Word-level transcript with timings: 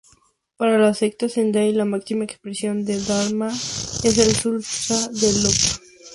Para 0.57 0.79
la 0.79 0.95
secta 0.95 1.27
Tendai, 1.33 1.69
la 1.73 1.85
máxima 1.93 2.23
expresión 2.25 2.83
del 2.85 3.05
Dharma 3.05 3.49
es 3.49 4.17
el 4.17 4.35
Sutra 4.35 4.97
del 5.09 5.43
loto. 5.43 5.79